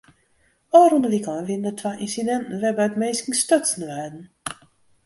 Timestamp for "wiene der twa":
1.49-1.91